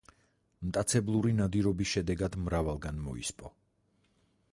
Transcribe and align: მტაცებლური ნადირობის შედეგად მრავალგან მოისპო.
მტაცებლური 0.69 1.33
ნადირობის 1.39 1.91
შედეგად 1.91 2.37
მრავალგან 2.47 3.05
მოისპო. 3.09 3.53